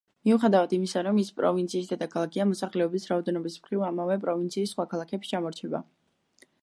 მიუხედავად 0.27 0.71
იმისა, 0.77 1.01
რომ 1.07 1.17
ის 1.23 1.27
პროვინციის 1.41 1.91
დედაქალაქია, 1.91 2.47
მოსახლეობის 2.53 3.05
რაოდენობის 3.11 3.59
მხრივ, 3.63 3.85
ამავე 3.91 4.17
პროვინციის 4.25 4.75
სხვა 4.75 4.87
ქალაქებს 4.95 5.35
ჩამორჩება. 5.35 5.85